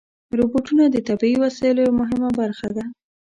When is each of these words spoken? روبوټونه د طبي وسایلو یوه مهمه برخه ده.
روبوټونه 0.37 0.83
د 0.89 0.95
طبي 1.07 1.33
وسایلو 1.43 1.81
یوه 1.85 1.97
مهمه 2.01 2.29
برخه 2.39 2.67
ده. 2.75 2.85